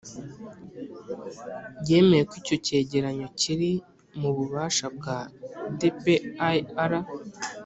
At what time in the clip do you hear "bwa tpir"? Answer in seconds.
4.97-6.21